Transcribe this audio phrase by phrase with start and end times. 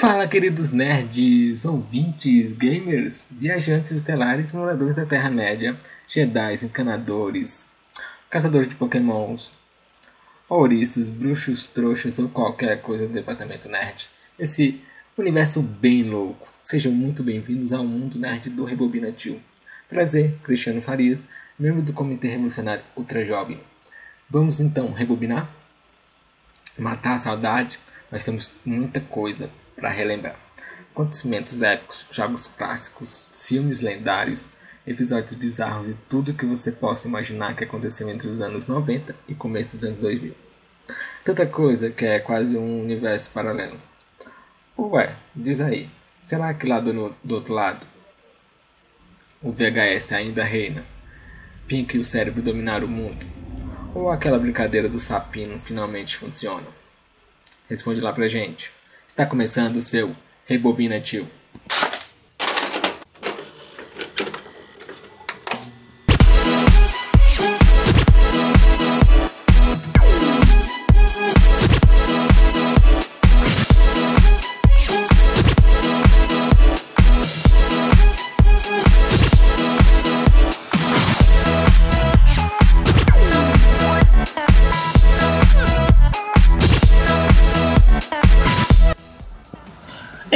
[0.00, 7.66] Fala, queridos nerds, ouvintes, gamers, viajantes estelares, moradores da Terra-média, Jedi, encanadores,
[8.30, 9.52] caçadores de pokémons,
[10.48, 14.08] ouristas, bruxos, trouxas ou qualquer coisa do departamento nerd.
[14.38, 14.80] Esse
[15.18, 16.50] universo bem louco.
[16.62, 19.38] Sejam muito bem-vindos ao mundo nerd do Rebobina Tio.
[19.86, 21.22] Prazer, Cristiano Farias,
[21.58, 23.60] membro do Comitê Revolucionário Ultra Jovem.
[24.30, 25.50] Vamos então rebobinar?
[26.78, 27.78] Matar a saudade?
[28.10, 30.36] Nós temos muita coisa para relembrar.
[30.92, 34.50] Acontecimentos épicos, jogos clássicos, filmes lendários,
[34.86, 39.34] episódios bizarros e tudo que você possa imaginar que aconteceu entre os anos 90 e
[39.34, 40.34] começo dos anos 2000.
[41.24, 43.80] Tanta coisa que é quase um universo paralelo.
[44.78, 45.90] Ué, diz aí,
[46.24, 47.86] será que lá do, do outro lado
[49.42, 50.84] o VHS ainda reina?
[51.66, 53.24] Pink e o cérebro dominaram o mundo?
[53.94, 56.66] Ou aquela brincadeira do sapino finalmente funciona?
[57.68, 58.72] Responde lá pra gente.
[59.10, 60.14] Está começando o seu
[60.46, 61.26] Rebobina Tio.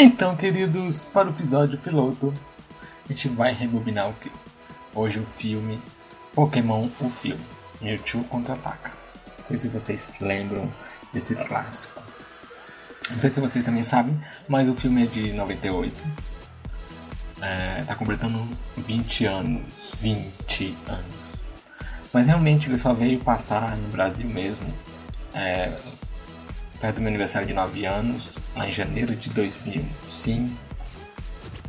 [0.06, 2.30] Então, queridos, para o episódio piloto,
[3.08, 4.30] a gente vai rebobinar o que?
[4.94, 5.80] Hoje o filme
[6.34, 7.42] Pokémon, o filme.
[7.80, 8.92] Mewtwo contra-ataca.
[9.38, 10.70] Não sei se vocês lembram
[11.10, 12.02] desse clássico.
[13.10, 15.98] Não sei se vocês também sabem, mas o filme é de 98.
[17.40, 19.94] É, tá completando 20 anos.
[19.96, 21.42] 20 anos.
[22.12, 24.66] Mas realmente ele só veio passar no Brasil mesmo.
[25.32, 25.74] É,
[26.80, 29.84] perto do meu aniversário de 9 anos, lá em janeiro de 2000.
[30.04, 30.56] Sim,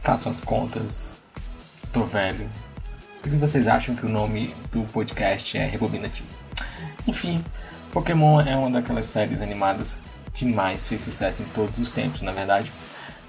[0.01, 1.19] faço as contas,
[1.91, 2.49] tô velho.
[3.19, 6.29] O que vocês acham que o nome do podcast é Rebobinativo?
[7.07, 7.43] Enfim,
[7.91, 9.97] Pokémon é uma daquelas séries animadas
[10.33, 12.71] que mais fez sucesso em todos os tempos, na verdade.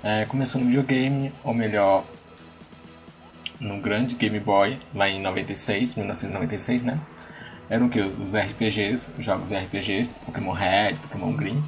[0.03, 2.05] É, começou no videogame, ou melhor,
[3.59, 7.01] no grande Game Boy, lá em 96, 1996, né?
[7.69, 11.63] Eram que os RPGs, os jogos de RPGs, Pokémon Red, Pokémon Green.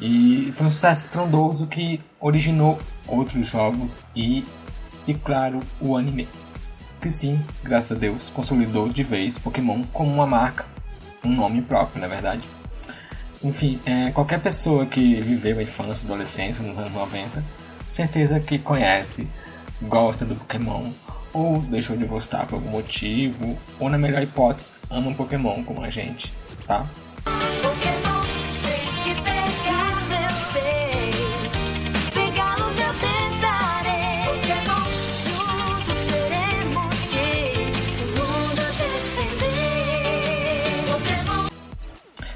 [0.00, 4.44] E foi um sucesso estrondoso que originou outros jogos e,
[5.06, 6.26] e claro, o anime.
[7.00, 10.66] Que sim, graças a Deus, consolidou de vez Pokémon como uma marca,
[11.24, 12.48] um nome próprio, na verdade.
[13.42, 17.42] Enfim, é, qualquer pessoa que viveu a infância e adolescência nos anos 90,
[17.90, 19.26] certeza que conhece,
[19.82, 20.84] gosta do Pokémon
[21.32, 25.88] ou deixou de gostar por algum motivo, ou na melhor hipótese, ama Pokémon como a
[25.88, 26.32] gente,
[26.66, 26.86] tá?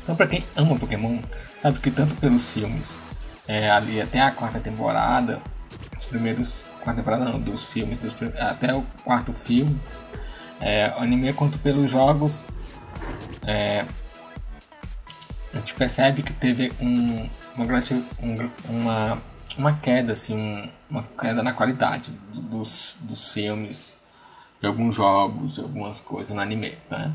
[0.02, 1.18] Então, pra quem ama Pokémon,
[1.62, 3.00] sabe que tanto pelos filmes,
[3.48, 5.40] é, ali até a quarta temporada,
[6.04, 9.78] os primeiros quarta temporada não, dos filmes, dos, até o quarto filme,
[10.60, 12.44] é, anime quanto pelos jogos,
[13.46, 13.84] é,
[15.52, 17.64] a gente percebe que teve um, uma,
[18.22, 19.22] um, uma,
[19.56, 23.98] uma queda, assim, uma queda na qualidade dos, dos filmes,
[24.60, 27.14] de alguns jogos, de algumas coisas no anime, né?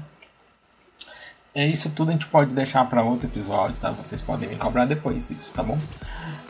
[1.54, 3.90] É isso tudo a gente pode deixar para outro episódio, tá?
[3.90, 5.78] Vocês podem me cobrar depois isso, tá bom?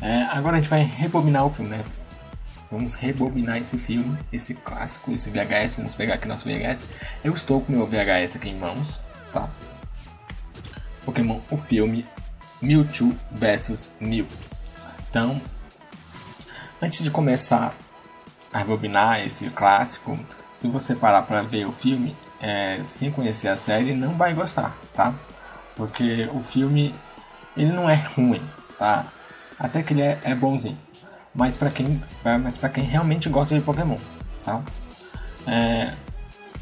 [0.01, 1.83] É, agora a gente vai rebobinar o filme, né?
[2.71, 5.75] Vamos rebobinar esse filme, esse clássico, esse VHS.
[5.77, 6.85] Vamos pegar aqui nosso VHS.
[7.23, 8.99] Eu estou com meu VHS aqui em mãos,
[9.33, 9.49] tá?
[11.03, 12.05] Pokémon, o filme
[12.61, 14.27] Mewtwo vs Mew.
[15.09, 15.41] Então,
[16.79, 17.73] antes de começar
[18.53, 20.17] a rebobinar esse clássico,
[20.53, 24.77] se você parar para ver o filme é, sem conhecer a série, não vai gostar,
[24.93, 25.15] tá?
[25.75, 26.93] Porque o filme
[27.57, 28.47] ele não é ruim,
[28.77, 29.07] tá?
[29.57, 30.77] Até que ele é, é bonzinho
[31.33, 32.01] mas para quem,
[32.59, 33.97] para quem realmente gosta de Pokémon,
[34.43, 34.61] tá?
[35.47, 35.93] É,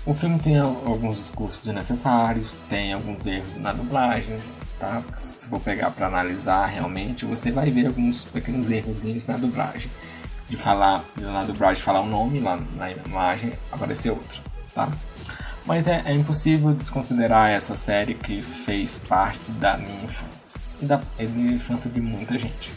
[0.06, 4.38] o filme tem alguns discursos desnecessários, tem alguns erros na dublagem,
[4.80, 5.04] tá?
[5.18, 9.92] Se for pegar para analisar realmente, você vai ver alguns pequenos erros na dublagem.
[10.48, 14.42] De falar, na dublagem falar um nome, lá na imagem aparecer outro,
[14.74, 14.90] tá?
[15.66, 21.02] Mas é, é impossível desconsiderar essa série que fez parte da minha infância e da,
[21.20, 22.72] e da infância de muita gente.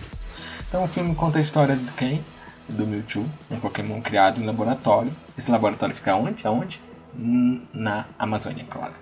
[0.71, 2.25] Então o filme conta a história de quem?
[2.69, 5.11] Do Mewtwo, um Pokémon criado em laboratório.
[5.37, 6.47] Esse laboratório fica onde?
[6.47, 6.81] Aonde?
[7.75, 8.95] Na Amazônia, claro.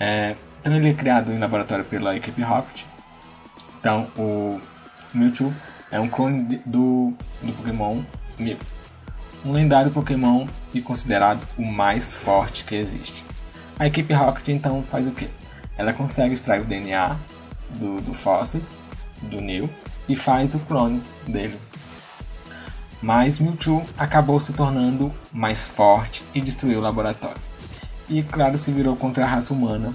[0.00, 2.82] É, então ele é criado em laboratório pela equipe Rocket.
[3.78, 4.60] Então o
[5.14, 5.54] Mewtwo
[5.92, 8.02] é um clone do, do Pokémon
[8.36, 8.56] Mew.
[9.44, 10.44] Um lendário Pokémon
[10.74, 13.24] e considerado o mais forte que existe.
[13.78, 15.30] A equipe Rocket então faz o que?
[15.78, 17.16] Ela consegue extrair o DNA
[17.76, 18.76] do, do Fósseis,
[19.22, 19.70] do Neil,
[20.10, 21.56] e faz o clone dele.
[23.00, 27.40] Mas Mewtwo acabou se tornando mais forte e destruiu o laboratório.
[28.08, 29.94] E claro, se virou contra a raça humana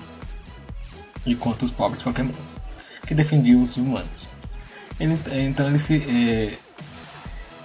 [1.25, 2.57] e contra os pobres pokémons,
[3.06, 4.29] que defendiam os humanos.
[4.97, 5.97] Ele, então ele se.
[5.97, 6.57] Eh,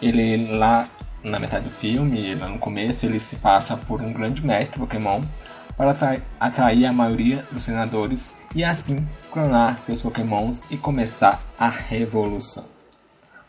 [0.03, 0.89] ele lá
[1.23, 5.23] na metade do filme, lá no começo, ele se passa por um grande mestre Pokémon
[5.77, 12.65] para atrair a maioria dos senadores e assim clonar seus Pokémons e começar a revolução.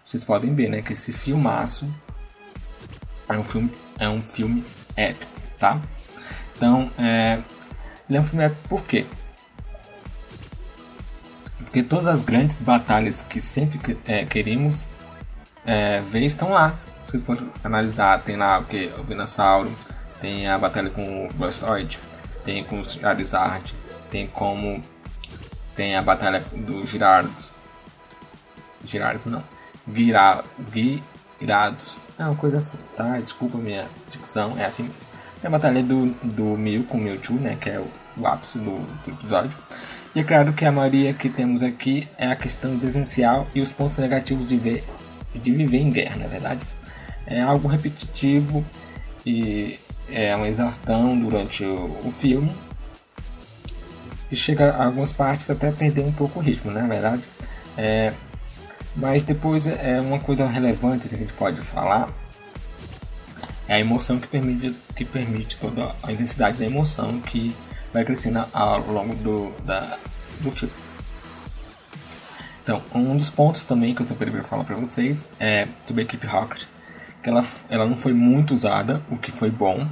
[0.03, 1.89] Vocês podem ver, né, que esse filmaço
[3.27, 4.63] é um filme, é um filme
[4.95, 5.81] épico, tá?
[6.55, 7.39] Então, é,
[8.09, 9.05] ele é um filme épico por quê?
[11.57, 14.85] Porque todas as grandes batalhas que sempre é, queríamos
[15.65, 16.77] é, ver estão lá.
[17.03, 18.91] Vocês podem analisar, tem lá o que?
[18.99, 19.71] O Venossauro,
[20.19, 21.97] tem a batalha com o Blastoise,
[22.43, 23.73] tem com o Charizard,
[24.09, 24.81] tem como.
[25.81, 27.31] Tem a batalha do Girardo.
[28.85, 29.43] Girardo não.
[29.91, 30.43] Gira,
[31.39, 32.03] Girados.
[32.19, 33.19] É uma coisa assim, tá?
[33.19, 34.99] Desculpa minha dicção, é assim mesmo.
[35.41, 37.57] Tem a batalha do, do Mew com Mewtwo, né?
[37.59, 39.57] Que é o, o ápice do, do episódio.
[40.13, 43.71] E é claro que a maioria que temos aqui é a questão existencial e os
[43.71, 44.83] pontos negativos de, ver,
[45.33, 46.61] de viver em guerra, na é verdade.
[47.25, 48.63] É algo repetitivo
[49.25, 49.79] e
[50.11, 52.55] é uma exaustão durante o, o filme.
[54.31, 57.21] E chega a algumas partes até perder um pouco o ritmo, né, na verdade.
[57.77, 58.13] É,
[58.95, 62.09] mas depois é uma coisa relevante que a gente pode falar
[63.71, 67.55] é a emoção que permite, que permite toda a intensidade da emoção que
[67.93, 69.97] vai crescendo ao longo do, da,
[70.41, 70.73] do filme.
[72.61, 76.27] Então, um dos pontos também que eu sempre falar para vocês é sobre a equipe
[76.27, 76.65] Rocket,
[77.23, 79.89] que ela, ela não foi muito usada, o que foi bom,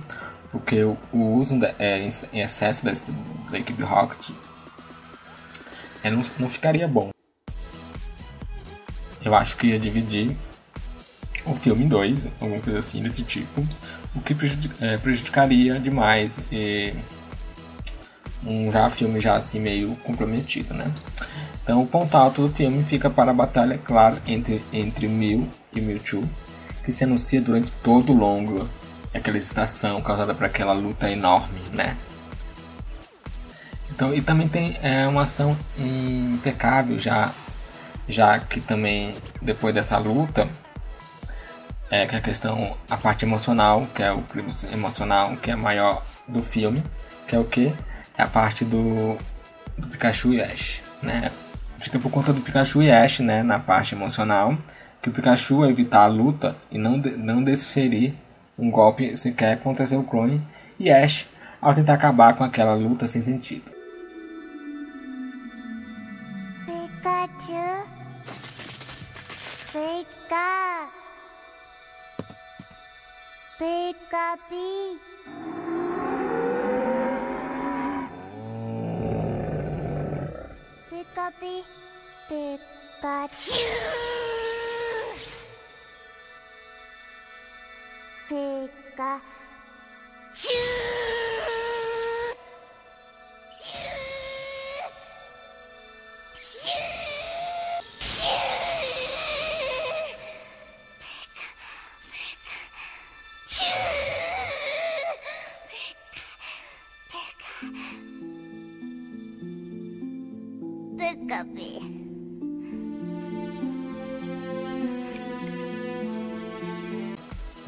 [0.51, 3.11] porque o, o uso é, em excesso desse,
[3.51, 4.31] da equipe Rocket
[6.03, 7.09] é, não, não ficaria bom.
[9.23, 10.35] Eu acho que ia dividir
[11.45, 13.65] o filme em dois, alguma coisa assim desse tipo,
[14.15, 14.35] o que
[14.81, 16.93] é, prejudicaria demais e
[18.45, 20.89] um já filme já assim meio comprometido, né?
[21.63, 25.81] Então o ponto alto do filme fica para a batalha, claro, entre, entre Mew e
[25.81, 26.27] Mewtwo,
[26.83, 28.67] que se anuncia durante todo o longo,
[29.13, 31.97] aquela excitação causada por aquela luta enorme, né?
[33.91, 37.33] Então, e também tem é, uma ação impecável já,
[38.07, 40.47] já que também depois dessa luta,
[41.91, 46.03] é que a questão, a parte emocional, que é o clima emocional, que é maior
[46.27, 46.83] do filme,
[47.27, 47.73] que é o que?
[48.17, 49.17] É a parte do,
[49.77, 51.31] do Pikachu e Ash, né?
[51.79, 53.41] Fica por conta do Pikachu e Ash, né?
[53.41, 54.55] Na parte emocional,
[55.01, 58.15] que o Pikachu evitar a luta e não, não desferir
[58.59, 60.41] um golpe sequer contra seu clone,
[60.79, 61.27] e Ash
[61.61, 63.71] ao tentar acabar com aquela luta sem sentido.
[66.65, 67.89] Pikachu.
[69.71, 70.29] Pikachu.
[73.59, 74.97] Pika Pi.
[80.89, 81.65] Pika Pi.
[82.29, 84.28] Pikachu.
[88.99, 89.21] か。
[90.33, 90.55] シュー。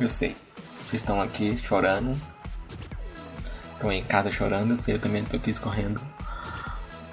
[0.08, 0.51] シュ。
[0.92, 2.20] Vocês estão aqui chorando,
[3.72, 6.02] estão em casa chorando, eu sei, eu também estou aqui escorrendo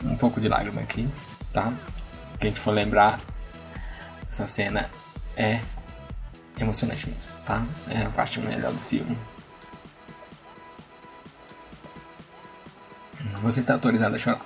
[0.02, 1.08] um pouco de lágrima aqui,
[1.52, 1.72] tá?
[2.40, 3.20] Quem for lembrar,
[4.28, 4.90] essa cena
[5.36, 5.60] é
[6.58, 7.64] emocionante mesmo, tá?
[7.88, 9.16] É a parte melhor do filme.
[13.42, 14.44] Você está autorizado a chorar.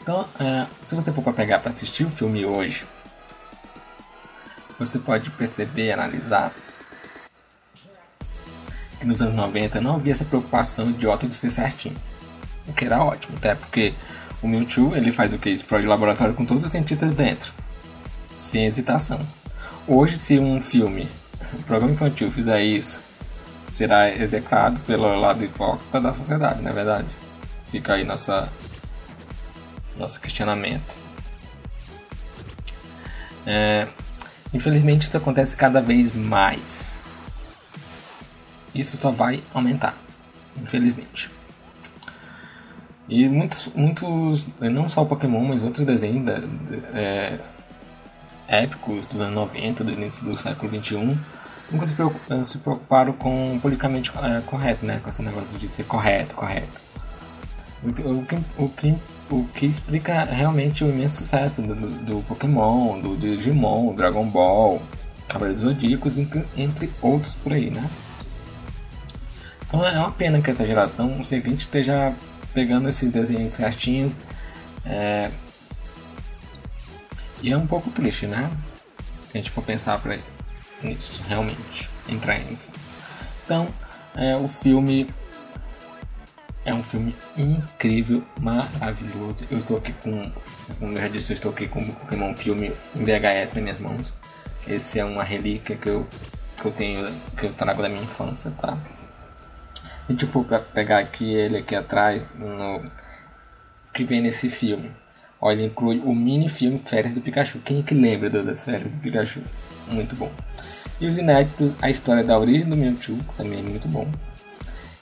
[0.00, 2.86] Então, é, se você for para pegar para assistir o filme hoje,
[4.78, 6.54] você pode perceber analisar
[9.08, 11.96] nos anos 90 não havia essa preocupação idiota de ser certinho.
[12.66, 13.94] O que era ótimo, até porque
[14.42, 15.48] o Mewtwo ele faz o que?
[15.48, 17.52] Explode laboratório com todos os cientistas dentro,
[18.36, 19.20] sem hesitação.
[19.86, 21.08] Hoje, se um filme,
[21.58, 23.02] um programa infantil fizer isso,
[23.70, 27.08] será execrado pelo lado hipócrita da sociedade, não é verdade?
[27.70, 28.48] Fica aí nossa
[29.98, 30.96] nosso questionamento.
[33.46, 33.88] É,
[34.52, 36.97] Infelizmente isso acontece cada vez mais.
[38.78, 39.96] Isso só vai aumentar,
[40.56, 41.28] infelizmente.
[43.08, 46.30] E muitos, muitos, não só o Pokémon, mas outros desenhos
[46.94, 47.40] é,
[48.46, 51.18] épicos dos anos 90, do início do século 21,
[51.72, 55.00] nunca se, preocuparam, se preocuparam com politicamente é, correto, né?
[55.02, 56.80] Com esse negócio de ser correto, correto.
[57.82, 58.26] O o
[58.58, 58.94] o que,
[59.30, 64.26] o que explica realmente o imenso sucesso do, do, do Pokémon, do, do Digimon, Dragon
[64.26, 64.80] Ball,
[65.26, 67.84] Cavaleiros Zodíacos, entre, entre outros por aí, né?
[69.68, 72.14] Então é uma pena que essa geração seguinte esteja
[72.54, 74.18] pegando esses desenhos certinhos.
[74.84, 75.30] É...
[77.42, 78.50] E é um pouco triste, né?
[79.30, 80.18] Se a gente for pensar pra
[80.82, 81.88] isso, realmente.
[82.08, 82.58] Entrar em.
[83.44, 83.68] Então,
[84.16, 85.08] é, o filme
[86.64, 89.46] é um filme incrível, maravilhoso.
[89.50, 90.32] Eu estou aqui com,
[90.78, 94.14] como eu já disse, eu estou aqui com Pokémon filme em VHS nas minhas mãos.
[94.66, 96.06] Esse é uma relíquia que eu,
[96.56, 98.78] que eu tenho, que eu trago da minha infância, tá?
[100.08, 102.82] A gente for pegar aqui ele aqui atrás, no,
[103.92, 104.90] que vem nesse filme.
[105.40, 107.58] Olha, ele inclui o mini filme Férias do Pikachu.
[107.60, 109.40] Quem é que lembra das Férias do Pikachu?
[109.88, 110.30] Muito bom.
[111.00, 114.10] E os inéditos, a história da origem do Mewtwo, também é muito bom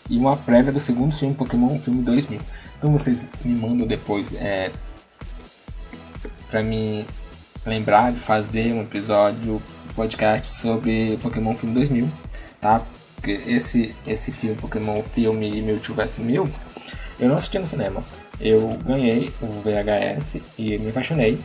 [0.08, 2.40] e uma prévia do segundo filme Pokémon filme 2000.
[2.78, 4.70] Então vocês me mandam depois é,
[6.50, 7.06] para me
[7.64, 9.60] lembrar de fazer um episódio
[9.94, 12.08] podcast sobre Pokémon filme 2000,
[12.60, 12.82] tá?
[13.26, 16.48] Porque esse esse filme Pokémon filme Mewtwo vs Mew
[17.18, 18.04] eu não assisti no cinema.
[18.40, 21.40] Eu ganhei o VHS e me apaixonei.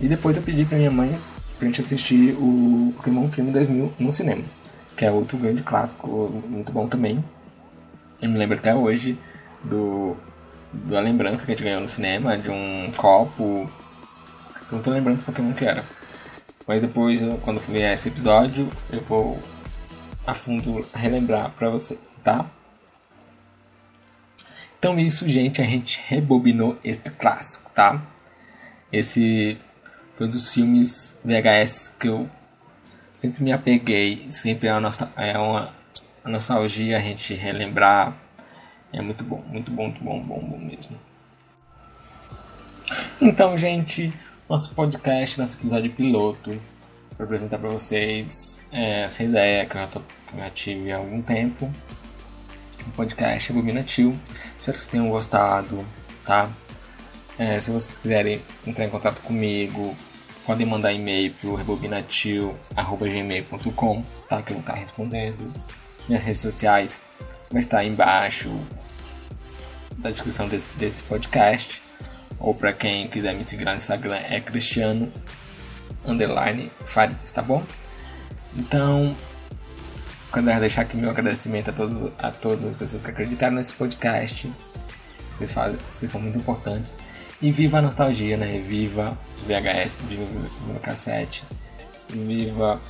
[0.00, 1.16] E depois eu pedi pra minha mãe
[1.56, 4.42] pra gente assistir o Pokémon filme 2000 no cinema,
[4.96, 6.08] que é outro grande clássico,
[6.48, 7.24] muito bom também.
[8.20, 9.16] Eu me lembro até hoje
[9.62, 10.16] do
[10.72, 13.70] da lembrança que a gente ganhou no cinema, de um copo.
[14.72, 15.84] não tô lembrando do Pokémon que era.
[16.66, 19.38] Mas depois, quando ver esse episódio, eu vou
[20.26, 22.46] a fundo relembrar pra vocês, tá?
[24.78, 28.02] Então isso, gente, a gente rebobinou este clássico, tá?
[28.92, 29.58] Esse
[30.16, 32.28] foi um dos filmes VHS que eu
[33.14, 35.74] sempre me apeguei, sempre é uma, é uma
[36.24, 38.14] nostalgia, a gente relembrar.
[38.92, 40.96] É muito bom, muito bom, muito bom, bom, bom mesmo.
[43.20, 44.12] Então, gente,
[44.48, 46.60] nosso podcast, nosso episódio piloto,
[47.16, 50.96] para apresentar para vocês é, essa ideia que eu, já tô, que já tive há
[50.96, 51.70] algum tempo.
[52.86, 54.14] O podcast Abominatil.
[54.58, 55.82] Espero que vocês tenham gostado,
[56.24, 56.50] tá?
[57.38, 59.96] É, se vocês quiserem entrar em contato comigo,
[60.44, 64.42] podem mandar e-mail pro rebobinatil.gmail.com, tá?
[64.42, 65.54] Que eu vou estar respondendo.
[66.08, 67.00] Minhas redes sociais
[67.50, 68.54] vai estar embaixo
[69.96, 71.82] da descrição desse, desse podcast.
[72.38, 75.10] Ou para quem quiser me seguir no Instagram é Cristiano
[76.06, 77.62] underline Farides, tá bom?
[78.56, 79.16] Então,
[80.32, 84.52] quero deixar aqui meu agradecimento a, todos, a todas as pessoas que acreditaram nesse podcast.
[85.32, 86.96] Vocês, fazem, vocês são muito importantes.
[87.42, 88.60] E viva a nostalgia, né?
[88.60, 90.22] Viva VHS, viva
[90.74, 91.44] o cassete,
[92.08, 92.80] viva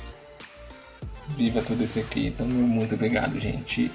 [1.29, 2.27] viva tudo isso aqui.
[2.27, 3.91] Então, muito obrigado, gente.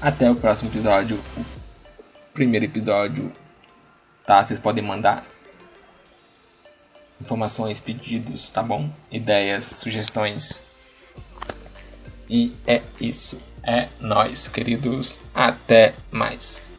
[0.00, 1.18] Até o próximo episódio.
[1.36, 1.44] O
[2.34, 3.32] primeiro episódio.
[4.26, 4.42] Tá?
[4.42, 5.24] Vocês podem mandar
[7.20, 8.90] informações, pedidos, tá bom?
[9.10, 10.62] Ideias, sugestões.
[12.28, 13.38] E é isso.
[13.62, 15.20] É nós, queridos.
[15.34, 16.69] Até mais.